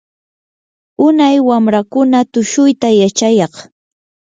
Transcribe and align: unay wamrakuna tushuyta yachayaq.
unay 1.05 1.35
wamrakuna 1.47 2.19
tushuyta 2.33 2.87
yachayaq. 3.01 3.53